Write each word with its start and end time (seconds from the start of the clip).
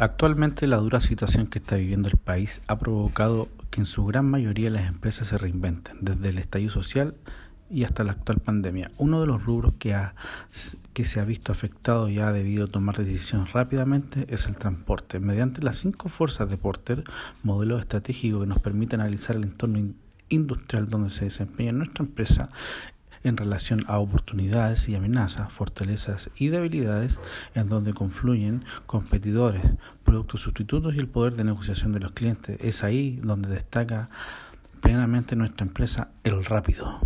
Actualmente 0.00 0.66
la 0.66 0.78
dura 0.78 0.98
situación 0.98 1.46
que 1.46 1.58
está 1.58 1.76
viviendo 1.76 2.08
el 2.08 2.16
país 2.16 2.62
ha 2.68 2.78
provocado 2.78 3.50
que 3.68 3.82
en 3.82 3.86
su 3.86 4.06
gran 4.06 4.24
mayoría 4.24 4.70
las 4.70 4.88
empresas 4.88 5.28
se 5.28 5.36
reinventen, 5.36 5.98
desde 6.00 6.30
el 6.30 6.38
estallido 6.38 6.70
social 6.70 7.16
y 7.68 7.84
hasta 7.84 8.02
la 8.02 8.12
actual 8.12 8.38
pandemia. 8.38 8.92
Uno 8.96 9.20
de 9.20 9.26
los 9.26 9.44
rubros 9.44 9.74
que, 9.78 9.92
ha, 9.92 10.14
que 10.94 11.04
se 11.04 11.20
ha 11.20 11.26
visto 11.26 11.52
afectado 11.52 12.08
y 12.08 12.18
ha 12.18 12.32
debido 12.32 12.66
tomar 12.66 12.96
decisiones 12.96 13.52
rápidamente 13.52 14.24
es 14.30 14.46
el 14.46 14.56
transporte. 14.56 15.20
Mediante 15.20 15.60
las 15.60 15.76
cinco 15.76 16.08
fuerzas 16.08 16.48
de 16.48 16.56
Porter, 16.56 17.04
modelo 17.42 17.78
estratégico 17.78 18.40
que 18.40 18.46
nos 18.46 18.58
permite 18.58 18.94
analizar 18.94 19.36
el 19.36 19.44
entorno 19.44 19.92
industrial 20.30 20.88
donde 20.88 21.10
se 21.10 21.26
desempeña 21.26 21.72
nuestra 21.72 22.06
empresa, 22.06 22.48
en 23.22 23.36
relación 23.36 23.84
a 23.86 23.98
oportunidades 23.98 24.88
y 24.88 24.94
amenazas, 24.94 25.52
fortalezas 25.52 26.30
y 26.36 26.48
debilidades 26.48 27.20
en 27.54 27.68
donde 27.68 27.92
confluyen 27.92 28.64
competidores, 28.86 29.62
productos 30.04 30.40
sustitutos 30.40 30.94
y 30.94 30.98
el 30.98 31.08
poder 31.08 31.34
de 31.34 31.44
negociación 31.44 31.92
de 31.92 32.00
los 32.00 32.12
clientes. 32.12 32.58
Es 32.60 32.82
ahí 32.82 33.20
donde 33.22 33.48
destaca 33.48 34.10
plenamente 34.80 35.36
nuestra 35.36 35.66
empresa 35.66 36.10
El 36.24 36.44
Rápido. 36.44 37.00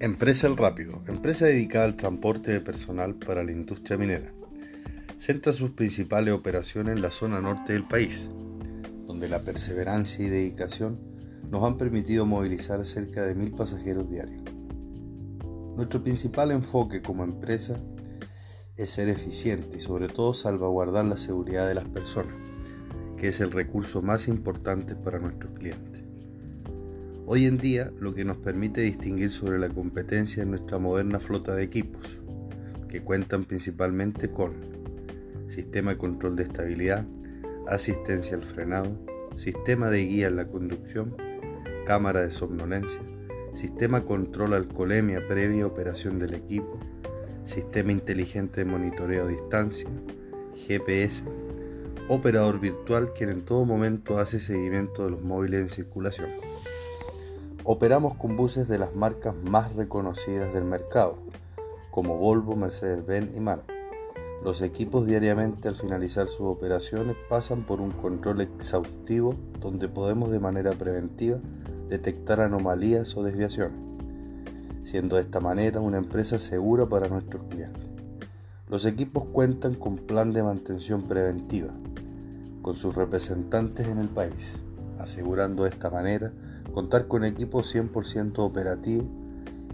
Empresa 0.00 0.46
El 0.46 0.56
Rápido, 0.56 1.02
empresa 1.08 1.46
dedicada 1.46 1.84
al 1.86 1.96
transporte 1.96 2.52
de 2.52 2.60
personal 2.60 3.14
para 3.16 3.42
la 3.42 3.50
industria 3.50 3.98
minera 3.98 4.37
centra 5.18 5.52
sus 5.52 5.70
principales 5.70 6.32
operaciones 6.32 6.94
en 6.94 7.02
la 7.02 7.10
zona 7.10 7.40
norte 7.40 7.72
del 7.72 7.86
país, 7.86 8.30
donde 9.06 9.28
la 9.28 9.42
perseverancia 9.42 10.24
y 10.24 10.28
dedicación 10.28 11.00
nos 11.50 11.64
han 11.64 11.76
permitido 11.76 12.24
movilizar 12.24 12.86
cerca 12.86 13.24
de 13.24 13.34
mil 13.34 13.50
pasajeros 13.50 14.08
diarios. 14.08 14.42
Nuestro 15.76 16.02
principal 16.04 16.52
enfoque 16.52 17.02
como 17.02 17.24
empresa 17.24 17.76
es 18.76 18.90
ser 18.90 19.08
eficiente 19.08 19.78
y 19.78 19.80
sobre 19.80 20.08
todo 20.08 20.34
salvaguardar 20.34 21.04
la 21.04 21.18
seguridad 21.18 21.66
de 21.66 21.74
las 21.74 21.86
personas, 21.86 22.36
que 23.16 23.28
es 23.28 23.40
el 23.40 23.50
recurso 23.50 24.02
más 24.02 24.28
importante 24.28 24.94
para 24.94 25.18
nuestros 25.18 25.52
clientes. 25.58 26.04
Hoy 27.26 27.46
en 27.46 27.58
día 27.58 27.90
lo 27.98 28.14
que 28.14 28.24
nos 28.24 28.36
permite 28.36 28.82
distinguir 28.82 29.30
sobre 29.30 29.58
la 29.58 29.68
competencia 29.68 30.44
es 30.44 30.48
nuestra 30.48 30.78
moderna 30.78 31.18
flota 31.18 31.56
de 31.56 31.64
equipos, 31.64 32.06
que 32.88 33.02
cuentan 33.02 33.44
principalmente 33.44 34.30
con 34.30 34.77
sistema 35.48 35.92
de 35.92 35.98
control 35.98 36.36
de 36.36 36.44
estabilidad, 36.44 37.04
asistencia 37.66 38.36
al 38.36 38.42
frenado, 38.42 38.96
sistema 39.34 39.90
de 39.90 40.04
guía 40.04 40.28
en 40.28 40.36
la 40.36 40.46
conducción, 40.46 41.16
cámara 41.86 42.20
de 42.20 42.30
somnolencia, 42.30 43.00
sistema 43.52 44.04
control 44.04 44.54
alcoholemia 44.54 45.26
previa 45.26 45.66
operación 45.66 46.18
del 46.18 46.34
equipo, 46.34 46.78
sistema 47.44 47.92
inteligente 47.92 48.64
de 48.64 48.70
monitoreo 48.70 49.24
a 49.24 49.28
distancia, 49.28 49.88
GPS, 50.54 51.24
operador 52.08 52.60
virtual 52.60 53.12
quien 53.14 53.30
en 53.30 53.42
todo 53.42 53.64
momento 53.64 54.18
hace 54.18 54.40
seguimiento 54.40 55.04
de 55.04 55.10
los 55.12 55.22
móviles 55.22 55.60
en 55.60 55.68
circulación. 55.68 56.28
Operamos 57.64 58.14
con 58.16 58.36
buses 58.36 58.66
de 58.68 58.78
las 58.78 58.94
marcas 58.94 59.34
más 59.36 59.74
reconocidas 59.74 60.52
del 60.54 60.64
mercado, 60.64 61.18
como 61.90 62.16
Volvo, 62.16 62.56
Mercedes-Benz 62.56 63.34
y 63.36 63.40
MAN. 63.40 63.77
Los 64.44 64.62
equipos 64.62 65.04
diariamente 65.04 65.68
al 65.68 65.74
finalizar 65.74 66.28
sus 66.28 66.42
operaciones 66.42 67.16
pasan 67.28 67.62
por 67.62 67.80
un 67.80 67.90
control 67.90 68.40
exhaustivo 68.40 69.34
donde 69.60 69.88
podemos 69.88 70.30
de 70.30 70.38
manera 70.38 70.72
preventiva 70.72 71.38
detectar 71.88 72.40
anomalías 72.40 73.16
o 73.16 73.24
desviaciones, 73.24 73.78
siendo 74.84 75.16
de 75.16 75.22
esta 75.22 75.40
manera 75.40 75.80
una 75.80 75.98
empresa 75.98 76.38
segura 76.38 76.86
para 76.86 77.08
nuestros 77.08 77.42
clientes. 77.48 77.84
Los 78.68 78.86
equipos 78.86 79.24
cuentan 79.32 79.74
con 79.74 79.96
plan 79.96 80.32
de 80.32 80.42
mantención 80.42 81.02
preventiva 81.02 81.72
con 82.62 82.76
sus 82.76 82.94
representantes 82.94 83.88
en 83.88 83.98
el 83.98 84.08
país, 84.08 84.58
asegurando 84.98 85.64
de 85.64 85.70
esta 85.70 85.90
manera 85.90 86.32
contar 86.72 87.08
con 87.08 87.24
equipos 87.24 87.74
100% 87.74 88.38
operativos 88.38 89.06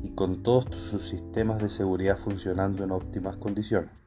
y 0.02 0.10
con 0.10 0.42
todos 0.42 0.66
sus 0.76 1.08
sistemas 1.08 1.60
de 1.60 1.70
seguridad 1.70 2.16
funcionando 2.16 2.84
en 2.84 2.92
óptimas 2.92 3.36
condiciones. 3.36 4.03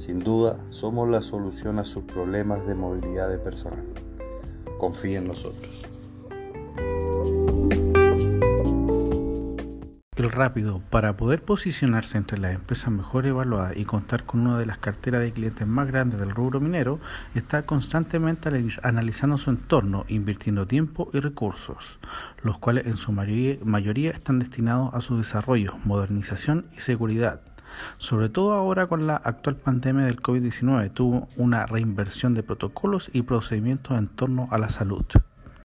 Sin 0.00 0.20
duda, 0.20 0.56
somos 0.70 1.10
la 1.10 1.20
solución 1.20 1.78
a 1.78 1.84
sus 1.84 2.04
problemas 2.04 2.66
de 2.66 2.74
movilidad 2.74 3.28
de 3.28 3.36
personal. 3.36 3.84
Confíe 4.78 5.18
en 5.18 5.24
nosotros. 5.24 5.84
El 10.16 10.30
rápido, 10.30 10.80
para 10.88 11.18
poder 11.18 11.42
posicionarse 11.42 12.16
entre 12.16 12.38
las 12.38 12.54
empresas 12.54 12.90
mejor 12.90 13.26
evaluadas 13.26 13.76
y 13.76 13.84
contar 13.84 14.24
con 14.24 14.40
una 14.40 14.58
de 14.58 14.64
las 14.64 14.78
carteras 14.78 15.20
de 15.20 15.34
clientes 15.34 15.66
más 15.66 15.86
grandes 15.86 16.18
del 16.18 16.30
rubro 16.30 16.60
minero, 16.60 16.98
está 17.34 17.66
constantemente 17.66 18.48
analizando 18.82 19.36
su 19.36 19.50
entorno, 19.50 20.06
invirtiendo 20.08 20.66
tiempo 20.66 21.10
y 21.12 21.20
recursos, 21.20 21.98
los 22.42 22.58
cuales 22.58 22.86
en 22.86 22.96
su 22.96 23.12
mayoría 23.12 24.12
están 24.12 24.38
destinados 24.38 24.94
a 24.94 25.02
su 25.02 25.18
desarrollo, 25.18 25.76
modernización 25.84 26.68
y 26.74 26.80
seguridad 26.80 27.42
sobre 27.98 28.28
todo 28.28 28.52
ahora 28.52 28.86
con 28.86 29.06
la 29.06 29.16
actual 29.16 29.56
pandemia 29.56 30.06
del 30.06 30.20
COVID-19, 30.20 30.92
tuvo 30.92 31.28
una 31.36 31.66
reinversión 31.66 32.34
de 32.34 32.42
protocolos 32.42 33.10
y 33.12 33.22
procedimientos 33.22 33.98
en 33.98 34.08
torno 34.08 34.48
a 34.50 34.58
la 34.58 34.68
salud. 34.68 35.04